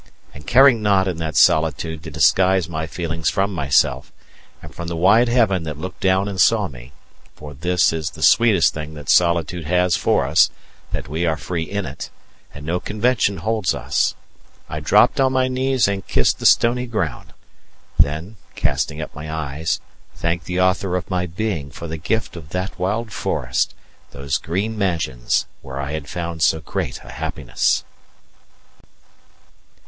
And 0.33 0.47
caring 0.47 0.81
not 0.81 1.07
in 1.07 1.17
that 1.17 1.35
solitude 1.35 2.01
to 2.01 2.09
disguise 2.09 2.67
my 2.67 2.87
feelings 2.87 3.29
from 3.29 3.53
myself, 3.53 4.11
and 4.59 4.73
from 4.73 4.87
the 4.87 4.95
wide 4.95 5.29
heaven 5.29 5.61
that 5.65 5.77
looked 5.77 5.99
down 5.99 6.27
and 6.27 6.41
saw 6.41 6.67
me 6.67 6.91
for 7.35 7.53
this 7.53 7.93
is 7.93 8.09
the 8.09 8.23
sweetest 8.23 8.73
thing 8.73 8.95
that 8.95 9.09
solitude 9.09 9.65
has 9.65 9.95
for 9.95 10.25
us, 10.25 10.49
that 10.91 11.07
we 11.07 11.27
are 11.27 11.37
free 11.37 11.61
in 11.69 11.85
it, 11.85 12.09
and 12.51 12.65
no 12.65 12.79
convention 12.79 13.37
holds 13.37 13.75
us 13.75 14.15
I 14.67 14.79
dropped 14.79 15.19
on 15.21 15.33
my 15.33 15.47
knees 15.47 15.87
and 15.87 16.07
kissed 16.07 16.39
the 16.39 16.47
stony 16.47 16.87
ground, 16.87 17.31
then 17.99 18.37
casting 18.55 19.03
up 19.03 19.13
my 19.13 19.31
eyes, 19.31 19.79
thanked 20.15 20.45
the 20.45 20.59
Author 20.59 20.95
of 20.95 21.11
my 21.11 21.27
being 21.27 21.69
for 21.69 21.87
the 21.87 21.97
gift 21.97 22.35
of 22.35 22.49
that 22.49 22.79
wild 22.79 23.13
forest, 23.13 23.75
those 24.13 24.39
green 24.39 24.75
mansions 24.79 25.45
where 25.61 25.79
I 25.79 25.91
had 25.91 26.09
found 26.09 26.41
so 26.41 26.59
great 26.59 27.01
a 27.03 27.11
happiness! 27.11 27.83